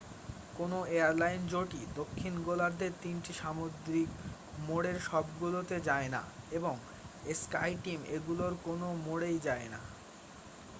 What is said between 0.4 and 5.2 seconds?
কোন এয়ারলাইন জোটই দক্ষিণ গোলার্ধের তিনটি সামুদ্রিক মোড়ের